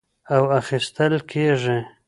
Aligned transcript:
او 0.35 0.43
اخىستل 0.59 1.15
کېږي، 1.33 1.79